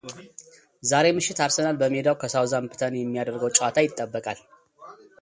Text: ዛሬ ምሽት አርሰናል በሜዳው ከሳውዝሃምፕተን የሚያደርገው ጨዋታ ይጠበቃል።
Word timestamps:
ዛሬ 0.89 1.05
ምሽት 1.17 1.37
አርሰናል 1.45 1.75
በሜዳው 1.81 2.15
ከሳውዝሃምፕተን 2.21 2.97
የሚያደርገው 3.01 3.53
ጨዋታ 3.57 3.77
ይጠበቃል። 3.87 4.39